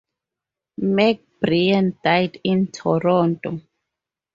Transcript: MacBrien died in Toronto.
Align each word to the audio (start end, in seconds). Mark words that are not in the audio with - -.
MacBrien 0.81 1.95
died 2.03 2.39
in 2.43 2.65
Toronto. 2.71 3.61